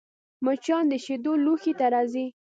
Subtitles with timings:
[0.45, 2.25] مچان د شیدو لوښي ته راځي